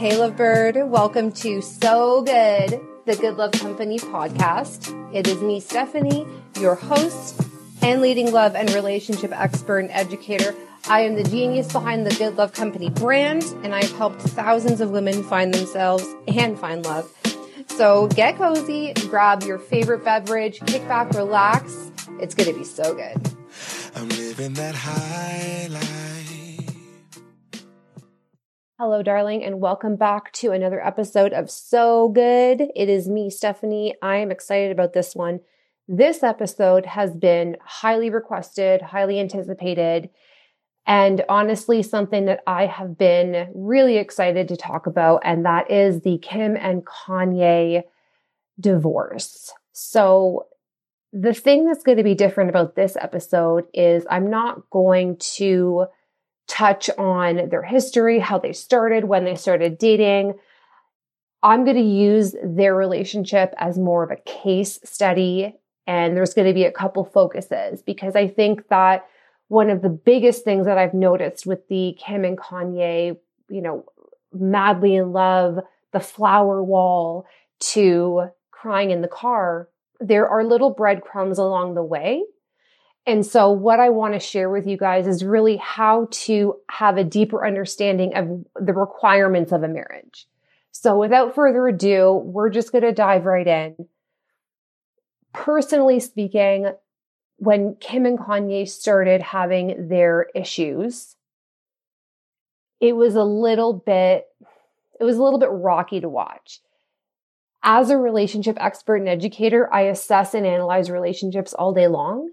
Hey, 0.00 0.12
Lovebird. 0.12 0.88
Welcome 0.88 1.30
to 1.32 1.60
So 1.60 2.22
Good, 2.22 2.80
the 3.04 3.16
Good 3.16 3.36
Love 3.36 3.52
Company 3.52 3.98
podcast. 3.98 4.94
It 5.14 5.28
is 5.28 5.42
me, 5.42 5.60
Stephanie, 5.60 6.26
your 6.58 6.74
host 6.74 7.38
and 7.82 8.00
leading 8.00 8.32
love 8.32 8.56
and 8.56 8.72
relationship 8.72 9.30
expert 9.38 9.80
and 9.80 9.90
educator. 9.90 10.54
I 10.88 11.02
am 11.02 11.16
the 11.16 11.24
genius 11.24 11.70
behind 11.70 12.06
the 12.06 12.14
Good 12.14 12.36
Love 12.36 12.54
Company 12.54 12.88
brand, 12.88 13.42
and 13.62 13.74
I've 13.74 13.94
helped 13.98 14.22
thousands 14.22 14.80
of 14.80 14.88
women 14.88 15.22
find 15.22 15.52
themselves 15.52 16.06
and 16.26 16.58
find 16.58 16.82
love. 16.86 17.14
So 17.66 18.06
get 18.06 18.38
cozy, 18.38 18.94
grab 19.10 19.42
your 19.42 19.58
favorite 19.58 20.02
beverage, 20.02 20.60
kick 20.60 20.88
back, 20.88 21.10
relax. 21.10 21.92
It's 22.18 22.34
going 22.34 22.50
to 22.50 22.58
be 22.58 22.64
so 22.64 22.94
good. 22.94 23.18
I'm 23.94 24.08
living 24.08 24.54
that 24.54 24.74
high 24.74 25.66
life. 25.70 26.09
Hello, 28.82 29.02
darling, 29.02 29.44
and 29.44 29.60
welcome 29.60 29.94
back 29.94 30.32
to 30.32 30.52
another 30.52 30.82
episode 30.82 31.34
of 31.34 31.50
So 31.50 32.08
Good. 32.08 32.62
It 32.74 32.88
is 32.88 33.10
me, 33.10 33.28
Stephanie. 33.28 33.94
I 34.00 34.16
am 34.16 34.30
excited 34.30 34.72
about 34.72 34.94
this 34.94 35.14
one. 35.14 35.40
This 35.86 36.22
episode 36.22 36.86
has 36.86 37.14
been 37.14 37.58
highly 37.62 38.08
requested, 38.08 38.80
highly 38.80 39.20
anticipated, 39.20 40.08
and 40.86 41.22
honestly, 41.28 41.82
something 41.82 42.24
that 42.24 42.40
I 42.46 42.64
have 42.64 42.96
been 42.96 43.52
really 43.54 43.98
excited 43.98 44.48
to 44.48 44.56
talk 44.56 44.86
about, 44.86 45.20
and 45.26 45.44
that 45.44 45.70
is 45.70 46.00
the 46.00 46.16
Kim 46.16 46.56
and 46.56 46.82
Kanye 46.82 47.82
divorce. 48.58 49.52
So, 49.72 50.46
the 51.12 51.34
thing 51.34 51.66
that's 51.66 51.82
going 51.82 51.98
to 51.98 52.02
be 52.02 52.14
different 52.14 52.48
about 52.48 52.76
this 52.76 52.96
episode 52.98 53.64
is 53.74 54.06
I'm 54.08 54.30
not 54.30 54.70
going 54.70 55.18
to 55.36 55.84
touch 56.50 56.90
on 56.98 57.48
their 57.48 57.62
history, 57.62 58.18
how 58.18 58.38
they 58.38 58.52
started, 58.52 59.04
when 59.04 59.24
they 59.24 59.34
started 59.34 59.78
dating. 59.78 60.34
I'm 61.42 61.64
going 61.64 61.76
to 61.76 61.82
use 61.82 62.34
their 62.42 62.74
relationship 62.74 63.54
as 63.56 63.78
more 63.78 64.02
of 64.02 64.10
a 64.10 64.16
case 64.16 64.78
study. 64.84 65.54
And 65.86 66.16
there's 66.16 66.34
going 66.34 66.48
to 66.48 66.54
be 66.54 66.64
a 66.64 66.72
couple 66.72 67.04
focuses 67.04 67.82
because 67.82 68.14
I 68.14 68.28
think 68.28 68.68
that 68.68 69.06
one 69.48 69.70
of 69.70 69.82
the 69.82 69.88
biggest 69.88 70.44
things 70.44 70.66
that 70.66 70.78
I've 70.78 70.94
noticed 70.94 71.46
with 71.46 71.66
the 71.68 71.96
Kim 71.98 72.24
and 72.24 72.36
Kanye, 72.36 73.16
you 73.48 73.62
know, 73.62 73.84
madly 74.32 74.96
in 74.96 75.12
love, 75.12 75.58
the 75.92 76.00
flower 76.00 76.62
wall 76.62 77.26
to 77.60 78.28
crying 78.50 78.90
in 78.90 79.00
the 79.00 79.08
car 79.08 79.68
there 80.00 80.26
are 80.28 80.42
little 80.42 80.70
breadcrumbs 80.70 81.38
along 81.38 81.74
the 81.74 81.82
way. 81.82 82.24
And 83.06 83.24
so 83.24 83.50
what 83.50 83.80
I 83.80 83.90
want 83.90 84.14
to 84.14 84.20
share 84.20 84.50
with 84.50 84.66
you 84.66 84.76
guys 84.76 85.06
is 85.06 85.24
really 85.24 85.56
how 85.56 86.08
to 86.10 86.56
have 86.70 86.96
a 86.96 87.04
deeper 87.04 87.46
understanding 87.46 88.14
of 88.14 88.44
the 88.64 88.72
requirements 88.72 89.52
of 89.52 89.62
a 89.62 89.68
marriage. 89.68 90.26
So 90.72 90.98
without 90.98 91.34
further 91.34 91.66
ado, 91.66 92.22
we're 92.24 92.50
just 92.50 92.72
going 92.72 92.84
to 92.84 92.92
dive 92.92 93.24
right 93.24 93.46
in. 93.46 93.88
Personally 95.32 96.00
speaking, 96.00 96.72
when 97.36 97.76
Kim 97.80 98.04
and 98.04 98.18
Kanye 98.18 98.68
started 98.68 99.22
having 99.22 99.88
their 99.88 100.28
issues, 100.34 101.16
it 102.80 102.94
was 102.94 103.14
a 103.14 103.24
little 103.24 103.72
bit, 103.72 104.26
it 105.00 105.04
was 105.04 105.16
a 105.16 105.22
little 105.22 105.38
bit 105.38 105.50
rocky 105.50 106.00
to 106.00 106.08
watch 106.08 106.60
as 107.62 107.90
a 107.90 107.98
relationship 107.98 108.56
expert 108.58 108.96
and 108.96 109.08
educator, 109.08 109.72
I 109.72 109.82
assess 109.82 110.34
and 110.34 110.46
analyze 110.46 110.90
relationships 110.90 111.52
all 111.52 111.72
day 111.72 111.88
long. 111.88 112.30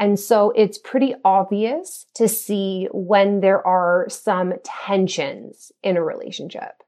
And 0.00 0.18
so 0.18 0.50
it's 0.56 0.78
pretty 0.78 1.14
obvious 1.24 2.06
to 2.14 2.26
see 2.26 2.88
when 2.90 3.40
there 3.40 3.64
are 3.64 4.06
some 4.08 4.54
tensions 4.64 5.70
in 5.82 5.96
a 5.96 6.02
relationship. 6.02 6.82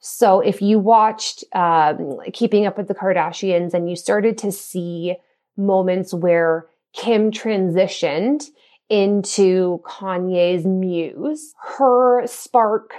So 0.00 0.40
if 0.40 0.60
you 0.62 0.78
watched 0.78 1.44
um, 1.54 2.18
Keeping 2.32 2.66
Up 2.66 2.76
with 2.76 2.88
the 2.88 2.94
Kardashians 2.94 3.74
and 3.74 3.88
you 3.88 3.94
started 3.94 4.38
to 4.38 4.50
see 4.50 5.16
moments 5.56 6.14
where 6.14 6.66
Kim 6.92 7.30
transitioned 7.30 8.46
into 8.88 9.80
Kanye's 9.84 10.64
muse, 10.64 11.54
her 11.76 12.26
spark 12.26 12.94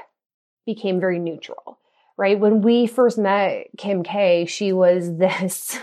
became 0.65 0.99
very 0.99 1.19
neutral 1.19 1.79
right? 2.19 2.37
When 2.37 2.61
we 2.61 2.85
first 2.85 3.17
met 3.17 3.67
Kim 3.77 4.03
K, 4.03 4.45
she 4.45 4.73
was 4.73 5.15
this, 5.17 5.79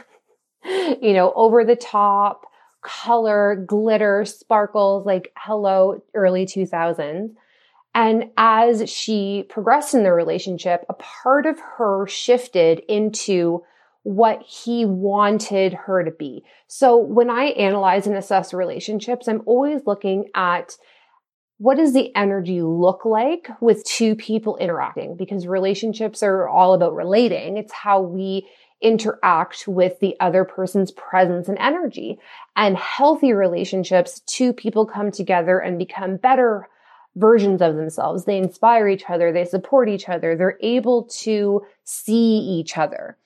you 0.64 1.14
know, 1.14 1.32
over 1.34 1.64
the 1.64 1.74
top 1.74 2.46
color, 2.86 3.64
glitter, 3.66 4.24
sparkles, 4.24 5.04
like 5.04 5.32
hello, 5.36 6.02
early 6.14 6.46
2000s. 6.46 7.34
And 7.94 8.30
as 8.36 8.88
she 8.88 9.44
progressed 9.48 9.94
in 9.94 10.04
the 10.04 10.12
relationship, 10.12 10.84
a 10.88 10.94
part 10.94 11.46
of 11.46 11.58
her 11.78 12.06
shifted 12.06 12.80
into 12.88 13.64
what 14.02 14.40
he 14.42 14.84
wanted 14.84 15.72
her 15.72 16.04
to 16.04 16.12
be. 16.12 16.44
So 16.68 16.96
when 16.96 17.28
I 17.28 17.46
analyze 17.46 18.06
and 18.06 18.16
assess 18.16 18.54
relationships, 18.54 19.26
I'm 19.26 19.42
always 19.46 19.80
looking 19.84 20.26
at 20.34 20.76
what 21.58 21.78
does 21.78 21.92
the 21.92 22.14
energy 22.14 22.62
look 22.62 23.04
like 23.04 23.48
with 23.60 23.82
two 23.84 24.14
people 24.14 24.58
interacting? 24.58 25.16
Because 25.16 25.46
relationships 25.46 26.22
are 26.22 26.46
all 26.46 26.74
about 26.74 26.94
relating. 26.94 27.56
It's 27.56 27.72
how 27.72 28.00
we 28.00 28.46
interact 28.80 29.66
with 29.66 29.98
the 30.00 30.16
other 30.20 30.44
person's 30.44 30.90
presence 30.92 31.48
and 31.48 31.58
energy. 31.58 32.18
And 32.56 32.76
healthy 32.76 33.32
relationships, 33.32 34.20
two 34.26 34.52
people 34.52 34.86
come 34.86 35.10
together 35.10 35.58
and 35.58 35.78
become 35.78 36.16
better 36.16 36.68
versions 37.16 37.62
of 37.62 37.76
themselves. 37.76 38.24
They 38.24 38.36
inspire 38.36 38.88
each 38.88 39.04
other. 39.08 39.32
They 39.32 39.44
support 39.44 39.88
each 39.88 40.08
other. 40.08 40.36
They're 40.36 40.58
able 40.60 41.04
to 41.04 41.62
see 41.84 42.38
each 42.38 42.76
other. 42.76 43.16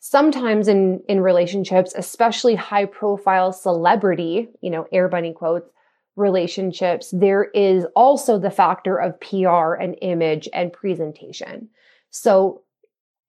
Sometimes 0.00 0.68
in, 0.68 1.00
in 1.08 1.20
relationships, 1.20 1.92
especially 1.96 2.54
high 2.54 2.84
profile 2.84 3.52
celebrity, 3.52 4.48
you 4.60 4.70
know, 4.70 4.86
air 4.92 5.08
bunny 5.08 5.32
quotes, 5.32 5.68
relationships, 6.14 7.12
there 7.12 7.44
is 7.44 7.86
also 7.96 8.38
the 8.38 8.50
factor 8.50 8.96
of 8.96 9.18
PR 9.20 9.74
and 9.74 9.96
image 10.02 10.48
and 10.52 10.72
presentation. 10.72 11.68
So 12.10 12.62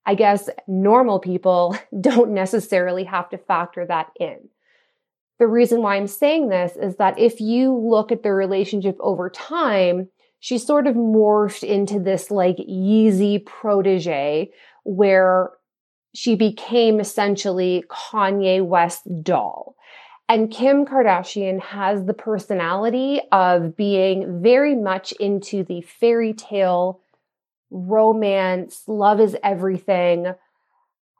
I 0.09 0.15
guess 0.15 0.49
normal 0.67 1.19
people 1.19 1.77
don't 2.01 2.31
necessarily 2.31 3.03
have 3.03 3.29
to 3.29 3.37
factor 3.37 3.85
that 3.85 4.07
in. 4.19 4.49
The 5.37 5.45
reason 5.45 5.83
why 5.83 5.97
I'm 5.97 6.07
saying 6.07 6.49
this 6.49 6.75
is 6.75 6.95
that 6.95 7.19
if 7.19 7.39
you 7.39 7.71
look 7.75 8.11
at 8.11 8.23
the 8.23 8.33
relationship 8.33 8.97
over 9.01 9.29
time, 9.29 10.09
she 10.39 10.57
sort 10.57 10.87
of 10.87 10.95
morphed 10.95 11.63
into 11.63 11.99
this 11.99 12.31
like 12.31 12.57
Yeezy 12.57 13.45
protege 13.45 14.49
where 14.83 15.51
she 16.15 16.35
became 16.35 16.99
essentially 16.99 17.83
Kanye 17.87 18.65
West 18.65 19.03
doll. 19.21 19.75
And 20.27 20.49
Kim 20.49 20.85
Kardashian 20.85 21.61
has 21.61 22.05
the 22.05 22.15
personality 22.15 23.21
of 23.31 23.77
being 23.77 24.41
very 24.41 24.73
much 24.73 25.11
into 25.19 25.63
the 25.63 25.81
fairy 25.81 26.33
tale, 26.33 26.99
romance, 27.71 28.83
love 28.87 29.19
is 29.19 29.37
everything. 29.43 30.33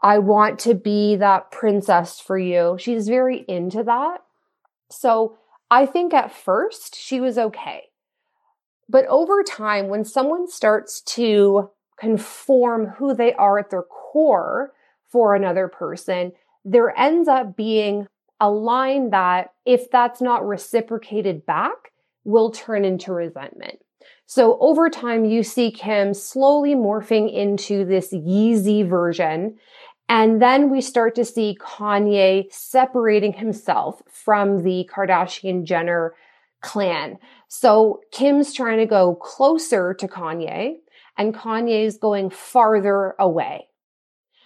I 0.01 0.19
want 0.19 0.59
to 0.59 0.73
be 0.75 1.17
that 1.17 1.51
princess 1.51 2.19
for 2.19 2.37
you. 2.37 2.77
She's 2.79 3.07
very 3.07 3.43
into 3.47 3.83
that. 3.83 4.23
So 4.89 5.37
I 5.69 5.85
think 5.85 6.13
at 6.13 6.31
first 6.31 6.95
she 6.95 7.19
was 7.19 7.37
okay. 7.37 7.83
But 8.87 9.05
over 9.05 9.43
time, 9.43 9.87
when 9.87 10.03
someone 10.03 10.47
starts 10.47 11.01
to 11.01 11.69
conform 11.99 12.87
who 12.87 13.13
they 13.13 13.33
are 13.33 13.59
at 13.59 13.69
their 13.69 13.83
core 13.83 14.71
for 15.09 15.35
another 15.35 15.67
person, 15.67 16.31
there 16.65 16.97
ends 16.97 17.27
up 17.27 17.55
being 17.55 18.07
a 18.39 18.49
line 18.49 19.09
that, 19.09 19.51
if 19.65 19.91
that's 19.91 20.21
not 20.21 20.47
reciprocated 20.47 21.45
back, 21.45 21.91
will 22.23 22.51
turn 22.51 22.85
into 22.85 23.11
resentment. 23.11 23.79
So 24.29 24.59
over 24.59 24.91
time, 24.91 25.25
you 25.25 25.41
see 25.41 25.71
Kim 25.71 26.13
slowly 26.13 26.75
morphing 26.75 27.33
into 27.33 27.83
this 27.83 28.13
Yeezy 28.13 28.87
version. 28.87 29.57
And 30.07 30.39
then 30.39 30.69
we 30.69 30.81
start 30.81 31.15
to 31.15 31.25
see 31.25 31.57
Kanye 31.59 32.45
separating 32.53 33.33
himself 33.33 34.03
from 34.07 34.61
the 34.61 34.87
Kardashian 34.93 35.63
Jenner 35.63 36.13
clan. 36.61 37.17
So 37.47 38.01
Kim's 38.11 38.53
trying 38.53 38.77
to 38.77 38.85
go 38.85 39.15
closer 39.15 39.95
to 39.95 40.07
Kanye 40.07 40.75
and 41.17 41.33
Kanye's 41.33 41.97
going 41.97 42.29
farther 42.29 43.15
away. 43.17 43.67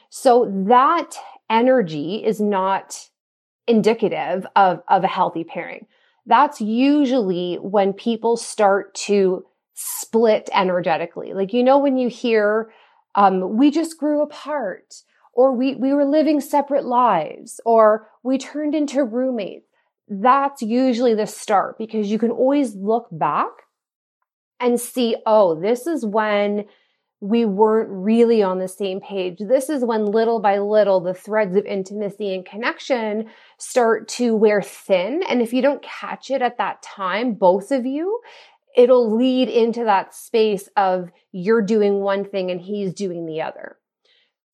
So 0.10 0.50
that 0.70 1.18
energy 1.50 2.24
is 2.24 2.40
not 2.40 3.10
indicative 3.68 4.48
of, 4.56 4.82
of 4.88 5.04
a 5.04 5.08
healthy 5.08 5.44
pairing. 5.44 5.88
That's 6.26 6.62
usually 6.62 7.56
when 7.56 7.92
people 7.92 8.38
start 8.38 8.96
to 9.08 9.46
split 9.74 10.50
energetically. 10.54 11.34
Like, 11.34 11.54
you 11.54 11.64
know, 11.64 11.78
when 11.78 11.98
you 11.98 12.10
hear, 12.10 12.72
um, 13.16 13.58
we 13.58 13.72
just 13.72 13.98
grew 13.98 14.22
apart, 14.22 14.94
or 15.34 15.52
we, 15.52 15.76
we 15.76 15.94
were 15.94 16.06
living 16.06 16.42
separate 16.42 16.86
lives, 16.86 17.60
or 17.66 18.08
we 18.24 18.38
turned 18.38 18.76
into 18.76 19.04
roommates. 19.04 19.68
That's 20.08 20.62
usually 20.62 21.16
the 21.16 21.26
start 21.26 21.78
because 21.78 22.12
you 22.12 22.20
can 22.20 22.32
always 22.32 22.76
look 22.76 23.08
back 23.12 23.50
and 24.60 24.80
see, 24.80 25.16
oh, 25.26 25.60
this 25.60 25.88
is 25.88 26.06
when 26.06 26.66
we 27.20 27.46
weren't 27.46 27.90
really 27.90 28.44
on 28.44 28.60
the 28.60 28.68
same 28.68 29.00
page. 29.00 29.38
This 29.40 29.70
is 29.70 29.86
when 29.86 30.06
little 30.06 30.42
by 30.42 30.60
little 30.60 31.00
the 31.00 31.14
threads 31.14 31.56
of 31.56 31.66
intimacy 31.66 32.36
and 32.36 32.46
connection 32.46 33.30
start 33.58 34.10
to 34.10 34.36
wear 34.36 34.62
thin. 34.62 35.24
And 35.30 35.42
if 35.42 35.54
you 35.54 35.62
don't 35.62 35.82
catch 35.82 36.30
it 36.30 36.42
at 36.42 36.58
that 36.58 36.82
time, 36.82 37.34
both 37.34 37.72
of 37.72 37.86
you, 37.86 38.20
it'll 38.76 39.16
lead 39.16 39.50
into 39.50 39.84
that 39.84 40.14
space 40.16 40.70
of 40.76 41.10
you're 41.32 41.62
doing 41.62 42.00
one 42.00 42.26
thing 42.26 42.52
and 42.52 42.62
he's 42.62 42.94
doing 42.94 43.26
the 43.26 43.42
other. 43.42 43.78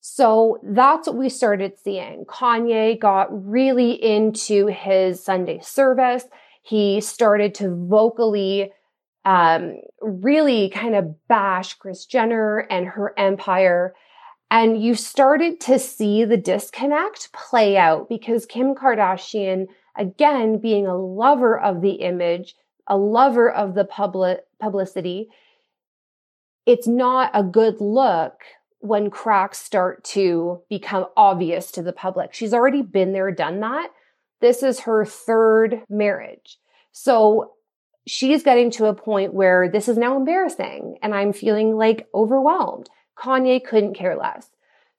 So 0.02 0.60
that's 0.64 1.08
what 1.08 1.18
we 1.18 1.30
started 1.30 1.74
seeing. 1.78 2.26
Kanye 2.26 3.00
got 3.00 3.28
really 3.32 3.92
into 3.92 4.68
his 4.68 5.24
Sunday 5.24 5.60
service. 5.62 6.26
He 6.62 7.02
started 7.02 7.54
to 7.56 7.76
vocally 7.76 8.72
um, 9.26 9.76
really 10.02 10.70
kind 10.70 10.96
of 10.96 11.16
bash 11.28 11.74
Kris 11.76 12.06
Jenner 12.06 12.60
and 12.70 12.88
her 12.88 13.14
empire. 13.18 13.94
And 14.50 14.82
you 14.82 14.96
started 14.96 15.60
to 15.62 15.78
see 15.78 16.24
the 16.26 16.38
disconnect 16.38 17.32
play 17.34 17.78
out 17.78 18.10
because 18.10 18.46
Kim 18.46 18.74
Kardashian, 18.74 19.68
again, 19.98 20.58
being 20.58 20.88
a 20.88 20.98
lover 20.98 21.60
of 21.60 21.82
the 21.82 21.92
image, 21.92 22.56
a 22.90 22.98
lover 22.98 23.50
of 23.50 23.76
the 23.76 23.86
public 23.86 24.42
publicity, 24.60 25.30
it's 26.66 26.88
not 26.88 27.32
a 27.34 27.44
good 27.44 27.80
look 27.80 28.42
when 28.80 29.10
cracks 29.10 29.60
start 29.60 30.04
to 30.04 30.62
become 30.70 31.06
obvious 31.18 31.72
to 31.72 31.82
the 31.82 31.94
public. 31.94 32.34
She's 32.34 32.54
already 32.54 32.82
been 32.82 33.14
there, 33.14 33.32
done 33.32 33.60
that. 33.60 33.92
This 34.42 34.64
is 34.64 34.82
her 34.82 35.06
third 35.06 35.84
marriage. 35.90 36.58
So 36.92 37.54
she's 38.08 38.44
getting 38.44 38.72
to 38.72 38.86
a 38.86 38.94
point 38.94 39.34
where 39.34 39.70
this 39.70 39.88
is 39.88 39.98
now 39.98 40.16
embarrassing 40.18 40.98
and 41.02 41.14
I'm 41.14 41.34
feeling 41.34 41.76
like 41.76 42.08
overwhelmed. 42.14 42.90
Kanye 43.18 43.64
couldn't 43.64 43.96
care 43.96 44.16
less. 44.16 44.50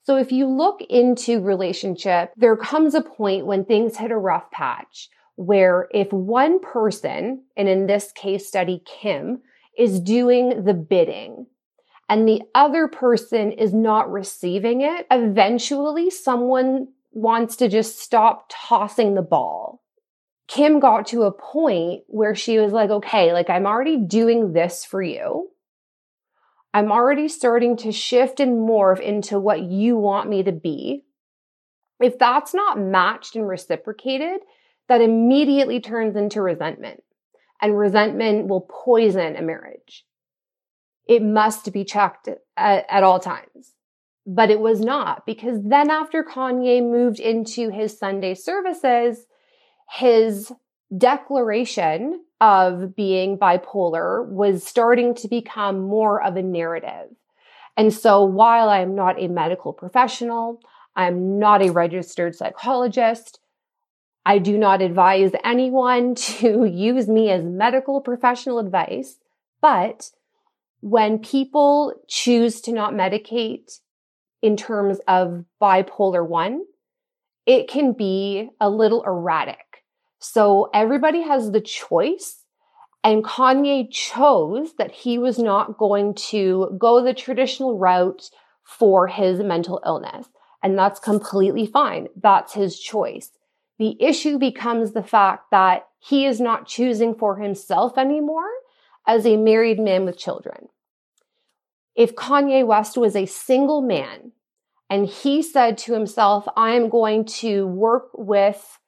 So 0.02 0.16
if 0.16 0.32
you 0.32 0.46
look 0.46 0.80
into 0.88 1.40
relationship, 1.40 2.32
there 2.36 2.56
comes 2.56 2.94
a 2.94 3.02
point 3.02 3.46
when 3.46 3.64
things 3.64 3.96
hit 3.96 4.10
a 4.10 4.18
rough 4.18 4.50
patch 4.50 5.08
where 5.40 5.88
if 5.92 6.12
one 6.12 6.60
person, 6.60 7.42
and 7.56 7.68
in 7.68 7.86
this 7.86 8.12
case 8.12 8.46
study, 8.46 8.82
Kim, 8.84 9.40
is 9.78 10.00
doing 10.00 10.64
the 10.64 10.74
bidding 10.74 11.46
and 12.08 12.28
the 12.28 12.42
other 12.54 12.88
person 12.88 13.52
is 13.52 13.72
not 13.72 14.10
receiving 14.10 14.80
it, 14.80 15.06
eventually 15.10 16.10
someone 16.10 16.88
wants 17.12 17.56
to 17.56 17.68
just 17.68 18.00
stop 18.00 18.46
tossing 18.50 19.14
the 19.14 19.22
ball 19.22 19.80
Kim 20.50 20.80
got 20.80 21.06
to 21.06 21.22
a 21.22 21.32
point 21.32 22.02
where 22.08 22.34
she 22.34 22.58
was 22.58 22.72
like, 22.72 22.90
okay, 22.90 23.32
like 23.32 23.48
I'm 23.48 23.66
already 23.66 23.96
doing 23.96 24.52
this 24.52 24.84
for 24.84 25.00
you. 25.00 25.48
I'm 26.74 26.90
already 26.90 27.28
starting 27.28 27.76
to 27.78 27.92
shift 27.92 28.40
and 28.40 28.68
morph 28.68 28.98
into 28.98 29.38
what 29.38 29.62
you 29.62 29.96
want 29.96 30.28
me 30.28 30.42
to 30.42 30.50
be. 30.50 31.04
If 32.00 32.18
that's 32.18 32.52
not 32.52 32.80
matched 32.80 33.36
and 33.36 33.46
reciprocated, 33.46 34.40
that 34.90 35.00
immediately 35.00 35.80
turns 35.80 36.16
into 36.16 36.42
resentment. 36.42 37.04
And 37.62 37.78
resentment 37.78 38.48
will 38.48 38.62
poison 38.68 39.36
a 39.36 39.42
marriage. 39.42 40.04
It 41.06 41.22
must 41.22 41.72
be 41.72 41.84
checked 41.84 42.28
at, 42.56 42.86
at 42.90 43.04
all 43.04 43.20
times. 43.20 43.74
But 44.26 44.50
it 44.50 44.58
was 44.58 44.80
not 44.80 45.24
because 45.26 45.60
then 45.62 45.90
after 45.90 46.24
Kanye 46.24 46.82
moved 46.82 47.20
into 47.20 47.70
his 47.70 47.96
Sunday 47.96 48.34
services, 48.34 49.26
his 49.96 50.52
declaration 50.96 52.24
of 52.40 52.96
being 52.96 53.38
bipolar 53.38 54.26
was 54.26 54.66
starting 54.66 55.14
to 55.14 55.28
become 55.28 55.82
more 55.82 56.20
of 56.20 56.36
a 56.36 56.42
narrative. 56.42 57.10
And 57.76 57.94
so 57.94 58.24
while 58.24 58.68
I'm 58.68 58.96
not 58.96 59.22
a 59.22 59.28
medical 59.28 59.72
professional, 59.72 60.60
I'm 60.96 61.38
not 61.38 61.62
a 61.62 61.70
registered 61.70 62.34
psychologist, 62.34 63.39
I 64.24 64.38
do 64.38 64.58
not 64.58 64.82
advise 64.82 65.32
anyone 65.44 66.14
to 66.38 66.64
use 66.64 67.08
me 67.08 67.30
as 67.30 67.44
medical 67.44 68.00
professional 68.00 68.58
advice. 68.58 69.18
But 69.60 70.10
when 70.80 71.18
people 71.18 71.94
choose 72.08 72.60
to 72.62 72.72
not 72.72 72.94
medicate 72.94 73.80
in 74.42 74.56
terms 74.56 74.98
of 75.06 75.44
bipolar 75.60 76.26
one, 76.26 76.62
it 77.46 77.68
can 77.68 77.92
be 77.92 78.48
a 78.60 78.70
little 78.70 79.02
erratic. 79.02 79.84
So 80.18 80.70
everybody 80.72 81.22
has 81.22 81.50
the 81.50 81.60
choice. 81.60 82.44
And 83.02 83.24
Kanye 83.24 83.90
chose 83.90 84.74
that 84.76 84.90
he 84.90 85.18
was 85.18 85.38
not 85.38 85.78
going 85.78 86.14
to 86.14 86.76
go 86.78 87.02
the 87.02 87.14
traditional 87.14 87.78
route 87.78 88.28
for 88.62 89.06
his 89.06 89.40
mental 89.40 89.80
illness. 89.86 90.28
And 90.62 90.78
that's 90.78 91.00
completely 91.00 91.64
fine. 91.64 92.08
That's 92.14 92.52
his 92.52 92.78
choice. 92.78 93.30
The 93.80 93.96
issue 93.98 94.36
becomes 94.36 94.92
the 94.92 95.02
fact 95.02 95.50
that 95.52 95.88
he 95.98 96.26
is 96.26 96.38
not 96.38 96.66
choosing 96.66 97.14
for 97.14 97.36
himself 97.36 97.96
anymore 97.96 98.50
as 99.06 99.24
a 99.24 99.38
married 99.38 99.80
man 99.80 100.04
with 100.04 100.18
children. 100.18 100.68
If 101.96 102.14
Kanye 102.14 102.66
West 102.66 102.98
was 102.98 103.16
a 103.16 103.24
single 103.24 103.80
man 103.80 104.32
and 104.90 105.06
he 105.06 105.40
said 105.40 105.78
to 105.78 105.94
himself, 105.94 106.46
I 106.58 106.72
am 106.72 106.90
going 106.90 107.24
to 107.40 107.66
work 107.66 108.10
with 108.12 108.78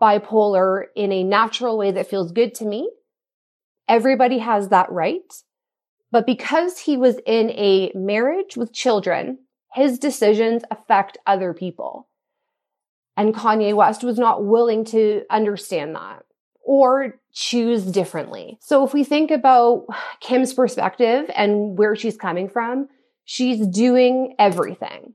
bipolar 0.00 0.84
in 0.94 1.10
a 1.10 1.24
natural 1.24 1.76
way 1.76 1.90
that 1.90 2.08
feels 2.08 2.30
good 2.30 2.54
to 2.54 2.64
me. 2.64 2.88
Everybody 3.88 4.38
has 4.38 4.68
that 4.68 4.92
right. 4.92 5.42
But 6.12 6.24
because 6.24 6.78
he 6.78 6.96
was 6.96 7.18
in 7.26 7.50
a 7.50 7.90
marriage 7.96 8.56
with 8.56 8.72
children, 8.72 9.38
his 9.72 9.98
decisions 9.98 10.62
affect 10.70 11.18
other 11.26 11.52
people. 11.52 12.06
And 13.16 13.34
Kanye 13.34 13.74
West 13.74 14.02
was 14.02 14.18
not 14.18 14.44
willing 14.44 14.84
to 14.86 15.22
understand 15.30 15.94
that 15.94 16.24
or 16.62 17.20
choose 17.32 17.84
differently. 17.84 18.58
So 18.60 18.84
if 18.84 18.92
we 18.92 19.04
think 19.04 19.30
about 19.30 19.86
Kim's 20.20 20.54
perspective 20.54 21.30
and 21.36 21.78
where 21.78 21.94
she's 21.94 22.16
coming 22.16 22.48
from, 22.48 22.88
she's 23.24 23.66
doing 23.66 24.34
everything. 24.38 25.14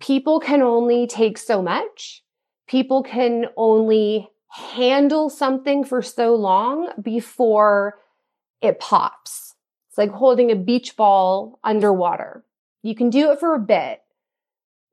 People 0.00 0.40
can 0.40 0.62
only 0.62 1.06
take 1.06 1.38
so 1.38 1.60
much 1.60 2.22
people 2.66 3.02
can 3.02 3.46
only 3.56 4.28
handle 4.48 5.30
something 5.30 5.84
for 5.84 6.02
so 6.02 6.34
long 6.34 6.90
before 7.00 7.98
it 8.60 8.80
pops. 8.80 9.54
It's 9.88 9.98
like 9.98 10.10
holding 10.10 10.50
a 10.50 10.56
beach 10.56 10.96
ball 10.96 11.58
underwater. 11.62 12.44
You 12.82 12.94
can 12.94 13.10
do 13.10 13.30
it 13.32 13.40
for 13.40 13.54
a 13.54 13.60
bit, 13.60 14.00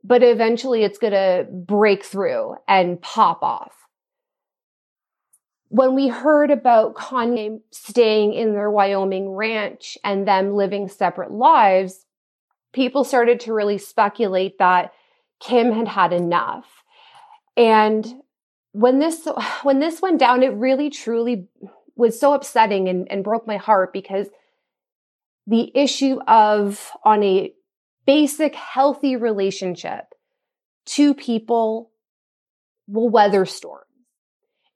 but 0.04 0.24
eventually 0.24 0.84
it's 0.84 0.98
going 0.98 1.14
to 1.14 1.48
break 1.52 2.04
through 2.04 2.56
and 2.68 3.02
pop 3.02 3.42
off. 3.42 3.74
When 5.70 5.96
we 5.96 6.08
heard 6.08 6.52
about 6.52 6.96
Kanye 6.96 7.62
staying 7.72 8.34
in 8.34 8.54
their 8.54 8.70
Wyoming 8.70 9.32
ranch 9.32 9.98
and 10.04 10.28
them 10.28 10.54
living 10.54 10.88
separate 10.88 11.32
lives, 11.32 12.06
people 12.74 13.04
started 13.04 13.40
to 13.42 13.54
really 13.54 13.78
speculate 13.78 14.60
that 14.60 14.94
Kim 15.40 15.72
had 15.72 15.88
had 15.88 16.14
enough 16.14 16.84
and 17.56 18.22
when 18.72 19.00
this 19.00 19.28
when 19.64 19.80
this 19.80 20.02
went 20.02 20.20
down, 20.20 20.44
it 20.44 20.54
really 20.54 20.90
truly 20.90 21.48
was 21.96 22.20
so 22.20 22.34
upsetting 22.34 22.90
and, 22.90 23.10
and 23.12 23.24
broke 23.24 23.46
my 23.46 23.58
heart 23.58 23.94
because 23.94 24.28
the 25.46 25.72
issue 25.76 26.20
of 26.28 26.92
on 27.04 27.22
a 27.24 27.54
basic 28.06 28.56
healthy 28.56 29.16
relationship, 29.16 30.06
two 30.86 31.14
people 31.14 31.92
will 32.88 33.10
weather 33.10 33.46
storms. 33.46 33.86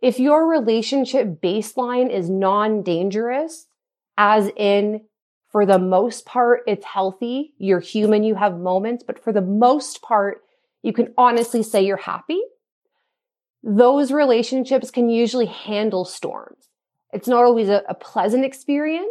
If 0.02 0.20
your 0.20 0.48
relationship 0.48 1.42
baseline 1.42 2.12
is 2.12 2.30
non-dangerous, 2.30 3.68
as 4.18 4.50
in 4.56 5.02
for 5.52 5.66
the 5.66 5.80
most 5.80 6.26
part, 6.26 6.62
it's 6.68 6.86
healthy. 6.86 7.54
You're 7.58 7.80
human. 7.80 8.24
You 8.24 8.36
have 8.36 8.60
moments, 8.60 9.04
but 9.06 9.24
for 9.24 9.34
the 9.34 9.42
most 9.42 10.02
part, 10.02 10.44
you 10.84 10.94
can 10.94 11.14
honestly 11.18 11.64
say 11.64 11.84
you're 11.84 11.98
happy 11.98 12.42
those 13.64 14.12
relationships 14.12 14.92
can 14.92 15.10
usually 15.10 15.46
handle 15.46 16.06
storms. 16.06 16.70
It's 17.12 17.28
not 17.28 17.44
always 17.44 17.68
a, 17.70 17.84
a 17.90 17.96
pleasant 17.96 18.46
experience, 18.46 19.08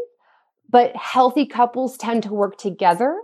but 0.68 0.96
healthy 0.96 1.46
couples 1.46 1.96
tend 1.96 2.22
to 2.24 2.32
work 2.32 2.56
together 2.56 3.18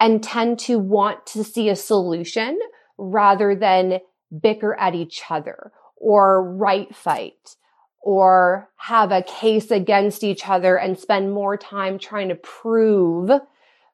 and 0.00 0.22
tend 0.22 0.58
to 0.58 0.78
want 0.78 1.26
to 1.26 1.44
see 1.44 1.68
a 1.68 1.76
solution 1.76 2.58
rather 2.98 3.54
than 3.54 4.00
bicker 4.42 4.74
at 4.78 4.94
each 4.94 5.22
other 5.30 5.72
or 5.96 6.56
right 6.56 6.94
fight 6.94 7.56
or 8.02 8.70
have 8.76 9.12
a 9.12 9.22
case 9.22 9.70
against 9.70 10.24
each 10.24 10.48
other 10.48 10.76
and 10.76 10.98
spend 10.98 11.32
more 11.32 11.56
time 11.56 11.98
trying 11.98 12.28
to 12.28 12.34
prove 12.34 13.30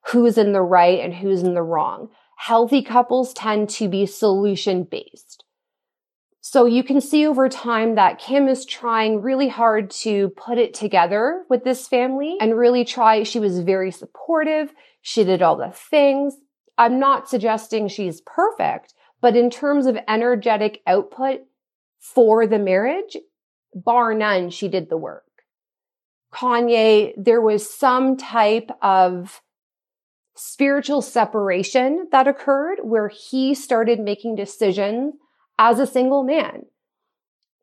who's 0.07 0.39
in 0.39 0.53
the 0.53 0.63
right 0.63 1.01
and 1.01 1.15
who's 1.15 1.43
in 1.43 1.55
the 1.55 1.63
wrong. 1.63 2.09
Healthy 2.39 2.83
couples 2.83 3.33
tend 3.33 3.69
to 3.71 3.89
be 3.89 4.07
solution 4.07 4.85
based. 4.85 5.45
So 6.49 6.65
you 6.65 6.85
can 6.85 7.01
see 7.01 7.27
over 7.27 7.49
time 7.49 7.97
that 7.97 8.21
Kim 8.21 8.47
is 8.47 8.65
trying 8.65 9.21
really 9.21 9.49
hard 9.49 9.91
to 10.03 10.29
put 10.37 10.59
it 10.59 10.75
together 10.75 11.43
with 11.51 11.65
this 11.65 11.89
family 11.89 12.37
and 12.41 12.57
really 12.57 12.85
try. 12.85 13.25
She 13.25 13.41
was 13.41 13.59
very 13.59 13.91
supportive. 13.91 14.73
She 15.03 15.25
did 15.25 15.43
all 15.43 15.57
the 15.57 15.73
things. 15.73 16.37
I'm 16.79 17.01
not 17.01 17.29
suggesting 17.29 17.89
she's 17.89 18.21
perfect, 18.21 18.95
but 19.21 19.35
in 19.35 19.51
terms 19.51 19.87
of 19.87 19.99
energetic 20.07 20.83
output 20.87 21.41
for 21.99 22.47
the 22.47 22.61
marriage, 22.61 23.17
bar 23.75 24.15
none, 24.15 24.51
she 24.51 24.69
did 24.69 24.89
the 24.89 24.97
work. 24.97 25.25
Kanye, 26.33 27.13
there 27.17 27.41
was 27.41 27.69
some 27.69 28.17
type 28.17 28.71
of 28.83 29.43
spiritual 30.37 31.03
separation 31.03 32.07
that 32.13 32.29
occurred 32.29 32.79
where 32.85 33.09
he 33.09 33.53
started 33.53 33.99
making 33.99 34.37
decisions 34.37 35.15
as 35.59 35.79
a 35.79 35.87
single 35.87 36.23
man. 36.23 36.67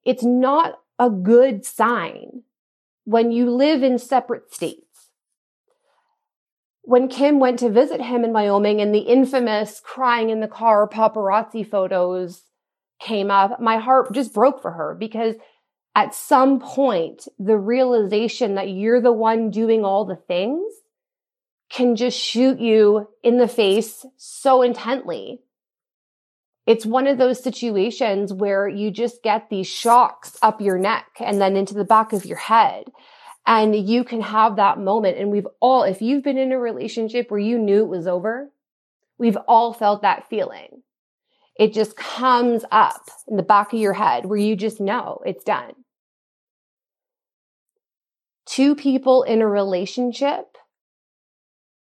It's 0.05 0.23
not 0.23 0.79
a 0.99 1.09
good 1.09 1.65
sign 1.65 2.43
when 3.05 3.31
you 3.31 3.49
live 3.49 3.83
in 3.83 3.97
separate 3.97 4.53
states. 4.53 4.79
When 6.81 7.07
Kim 7.07 7.39
went 7.39 7.59
to 7.59 7.69
visit 7.69 8.01
him 8.01 8.25
in 8.25 8.33
Wyoming 8.33 8.81
and 8.81 8.93
the 8.93 8.99
infamous 8.99 9.81
crying 9.83 10.29
in 10.29 10.41
the 10.41 10.47
car 10.47 10.87
paparazzi 10.87 11.67
photos 11.69 12.43
came 12.99 13.31
up, 13.31 13.59
my 13.61 13.77
heart 13.77 14.13
just 14.13 14.33
broke 14.33 14.61
for 14.61 14.71
her 14.71 14.95
because 14.99 15.35
at 15.95 16.15
some 16.15 16.59
point, 16.59 17.27
the 17.37 17.57
realization 17.57 18.55
that 18.55 18.69
you're 18.69 19.01
the 19.01 19.13
one 19.13 19.51
doing 19.51 19.85
all 19.85 20.05
the 20.05 20.15
things 20.15 20.73
can 21.69 21.95
just 21.95 22.19
shoot 22.19 22.59
you 22.59 23.07
in 23.23 23.37
the 23.37 23.47
face 23.47 24.05
so 24.17 24.61
intently 24.61 25.39
it's 26.65 26.85
one 26.85 27.07
of 27.07 27.17
those 27.17 27.43
situations 27.43 28.31
where 28.31 28.67
you 28.67 28.89
just 28.89 29.21
get 29.21 29.49
these 29.49 29.67
shocks 29.67 30.37
up 30.41 30.61
your 30.61 30.77
neck 30.77 31.07
and 31.19 31.41
then 31.41 31.57
into 31.57 31.73
the 31.73 31.83
back 31.83 32.13
of 32.13 32.25
your 32.25 32.37
head. 32.37 32.85
And 33.45 33.75
you 33.75 34.05
can 34.05 34.21
have 34.21 34.55
that 34.55 34.79
moment. 34.79 35.17
And 35.17 35.29
we've 35.29 35.47
all, 35.59 35.83
if 35.83 36.01
you've 36.01 36.23
been 36.23 36.37
in 36.37 36.53
a 36.53 36.57
relationship 36.57 37.29
where 37.29 37.39
you 37.39 37.59
knew 37.59 37.83
it 37.83 37.89
was 37.89 38.07
over, 38.07 38.49
we've 39.17 39.37
all 39.47 39.73
felt 39.73 40.01
that 40.03 40.29
feeling. 40.29 40.83
It 41.57 41.73
just 41.73 41.97
comes 41.97 42.63
up 42.71 43.09
in 43.27 43.35
the 43.35 43.43
back 43.43 43.73
of 43.73 43.79
your 43.79 43.93
head 43.93 44.25
where 44.25 44.39
you 44.39 44.55
just 44.55 44.79
know 44.79 45.19
it's 45.25 45.43
done. 45.43 45.73
Two 48.45 48.73
people 48.75 49.23
in 49.23 49.41
a 49.41 49.47
relationship, 49.47 50.57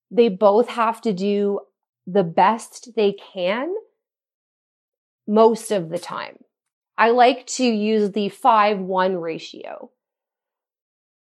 they 0.10 0.30
both 0.30 0.70
have 0.70 1.02
to 1.02 1.12
do 1.12 1.60
the 2.08 2.24
best 2.24 2.92
they 2.96 3.14
can 3.34 3.74
most 5.28 5.72
of 5.72 5.90
the 5.90 6.00
time. 6.00 6.38
I 6.98 7.10
like 7.10 7.48
to 7.48 7.66
use 7.66 8.12
the 8.12 8.30
5 8.30 8.80
1 8.80 9.18
ratio. 9.18 9.90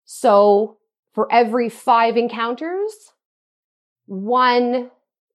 So 0.05 0.79
for 1.13 1.31
every 1.33 1.69
five 1.69 2.17
encounters, 2.17 3.13
one 4.07 4.91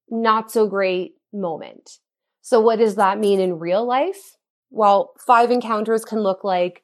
not 0.10 0.52
so 0.52 0.68
great 0.68 1.16
moment. 1.32 2.00
So 2.42 2.60
what 2.60 2.80
does 2.80 2.96
that 2.96 3.20
mean 3.20 3.40
in 3.40 3.60
real 3.60 3.86
life? 3.86 4.38
Well, 4.70 5.14
five 5.18 5.52
encounters 5.52 6.04
can 6.04 6.20
look 6.20 6.44
like 6.44 6.84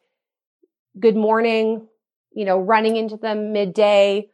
good 1.00 1.16
morning, 1.16 1.88
you 2.34 2.46
know, 2.46 2.60
running 2.60 2.96
into 2.96 3.18
them 3.18 3.52
midday, 3.52 4.30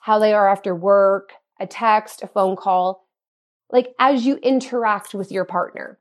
how 0.00 0.18
they 0.18 0.32
are 0.32 0.48
after 0.48 0.74
work, 0.74 1.30
a 1.60 1.66
text, 1.66 2.22
a 2.22 2.26
phone 2.26 2.56
call, 2.56 3.06
like 3.70 3.94
as 3.98 4.26
you 4.26 4.36
interact 4.38 5.14
with 5.14 5.32
your 5.32 5.44
partner. 5.44 5.98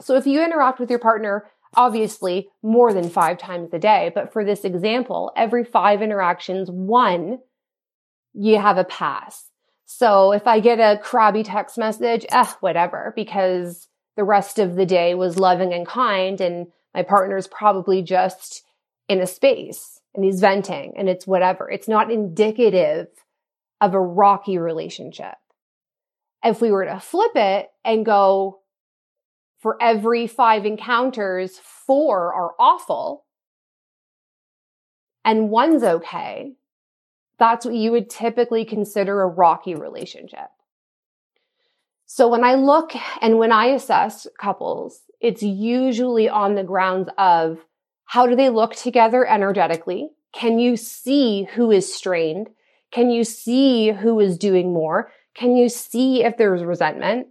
So 0.00 0.16
if 0.16 0.26
you 0.26 0.42
interact 0.42 0.80
with 0.80 0.90
your 0.90 0.98
partner, 0.98 1.46
obviously 1.76 2.48
more 2.62 2.92
than 2.92 3.08
five 3.08 3.38
times 3.38 3.70
a 3.72 3.78
day, 3.78 4.12
but 4.14 4.32
for 4.32 4.44
this 4.44 4.64
example, 4.64 5.32
every 5.36 5.64
five 5.64 6.02
interactions, 6.02 6.70
one, 6.70 7.38
you 8.32 8.58
have 8.58 8.78
a 8.78 8.84
pass. 8.84 9.50
So 9.86 10.32
if 10.32 10.46
I 10.46 10.60
get 10.60 10.80
a 10.80 10.98
crabby 10.98 11.42
text 11.42 11.78
message, 11.78 12.26
eh, 12.30 12.52
whatever, 12.60 13.12
because 13.14 13.88
the 14.16 14.24
rest 14.24 14.58
of 14.58 14.76
the 14.76 14.86
day 14.86 15.14
was 15.14 15.38
loving 15.38 15.72
and 15.72 15.86
kind 15.86 16.40
and 16.40 16.66
my 16.94 17.02
partner's 17.02 17.46
probably 17.46 18.02
just 18.02 18.62
in 19.08 19.20
a 19.20 19.26
space 19.26 20.00
and 20.14 20.24
he's 20.24 20.40
venting 20.40 20.94
and 20.96 21.08
it's 21.08 21.26
whatever. 21.26 21.70
It's 21.70 21.88
not 21.88 22.10
indicative 22.10 23.08
of 23.80 23.94
a 23.94 24.00
rocky 24.00 24.58
relationship. 24.58 25.34
If 26.42 26.60
we 26.60 26.70
were 26.70 26.84
to 26.84 27.00
flip 27.00 27.32
it 27.34 27.70
and 27.84 28.06
go, 28.06 28.60
for 29.64 29.78
every 29.80 30.26
five 30.26 30.66
encounters, 30.66 31.58
four 31.86 32.34
are 32.34 32.50
awful 32.58 33.24
and 35.24 35.48
one's 35.48 35.82
okay, 35.82 36.52
that's 37.38 37.64
what 37.64 37.74
you 37.74 37.90
would 37.92 38.10
typically 38.10 38.66
consider 38.66 39.22
a 39.22 39.26
rocky 39.26 39.74
relationship. 39.74 40.50
So 42.04 42.28
when 42.28 42.44
I 42.44 42.56
look 42.56 42.92
and 43.22 43.38
when 43.38 43.52
I 43.52 43.68
assess 43.68 44.26
couples, 44.38 45.00
it's 45.18 45.42
usually 45.42 46.28
on 46.28 46.56
the 46.56 46.62
grounds 46.62 47.08
of 47.16 47.56
how 48.04 48.26
do 48.26 48.36
they 48.36 48.50
look 48.50 48.76
together 48.76 49.26
energetically? 49.26 50.10
Can 50.34 50.58
you 50.58 50.76
see 50.76 51.44
who 51.44 51.70
is 51.70 51.92
strained? 51.92 52.50
Can 52.92 53.08
you 53.08 53.24
see 53.24 53.92
who 53.92 54.20
is 54.20 54.36
doing 54.36 54.74
more? 54.74 55.10
Can 55.34 55.56
you 55.56 55.70
see 55.70 56.22
if 56.22 56.36
there's 56.36 56.62
resentment? 56.62 57.28